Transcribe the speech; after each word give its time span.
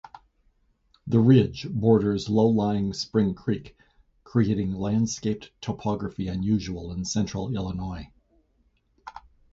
The 1.05 1.19
ridge 1.19 1.67
borders 1.69 2.27
low-lying 2.27 2.91
Spring 2.91 3.35
Creek, 3.35 3.77
creating 4.23 4.73
landscaped 4.73 5.51
topography 5.61 6.27
unusual 6.27 6.91
in 6.91 7.05
central 7.05 7.53
Illinois. 7.53 8.09